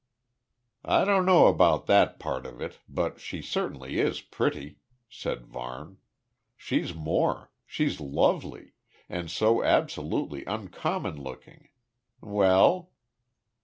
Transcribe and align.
"I 0.83 1.05
don't 1.05 1.27
know 1.27 1.45
about 1.45 1.85
that 1.85 2.17
part 2.17 2.47
of 2.47 2.59
it, 2.59 2.79
but 2.89 3.19
she 3.19 3.39
certainly 3.43 3.99
is 3.99 4.19
pretty," 4.19 4.79
said 5.07 5.45
Varne. 5.45 5.99
"She's 6.57 6.95
more. 6.95 7.51
She's 7.67 7.99
lovely; 8.01 8.73
and 9.07 9.29
so 9.29 9.63
absolutely 9.63 10.43
uncommon 10.45 11.21
looking. 11.21 11.69
Well?" 12.19 12.89